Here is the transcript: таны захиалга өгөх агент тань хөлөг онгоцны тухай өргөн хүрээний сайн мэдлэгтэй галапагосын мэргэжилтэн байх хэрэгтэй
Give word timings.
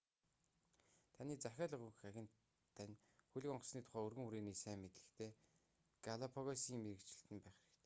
таны 1.17 1.35
захиалга 1.43 1.79
өгөх 1.83 1.99
агент 2.11 2.39
тань 2.79 2.95
хөлөг 3.33 3.51
онгоцны 3.57 3.79
тухай 3.85 4.03
өргөн 4.07 4.25
хүрээний 4.25 4.57
сайн 4.63 4.79
мэдлэгтэй 4.83 5.31
галапагосын 6.07 6.75
мэргэжилтэн 6.83 7.29
байх 7.29 7.43
хэрэгтэй 7.57 7.79